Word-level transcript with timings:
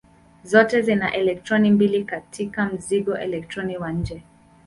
Zote 0.43 0.81
zina 0.81 1.13
elektroni 1.13 1.71
mbili 1.71 2.03
katika 2.03 2.65
mzingo 2.65 3.17
elektroni 3.17 3.77
wa 3.77 3.91
nje. 3.91 4.23